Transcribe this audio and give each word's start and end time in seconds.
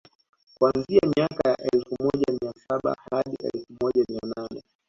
kuanzia 0.57 1.01
miaka 1.15 1.49
ya 1.49 1.57
elfu 1.73 1.95
moja 2.03 2.39
mia 2.41 2.53
saba 2.67 2.95
hadi 3.11 3.35
elfu 3.43 3.65
moja 3.81 4.05
mia 4.09 4.33
nane 4.35 4.63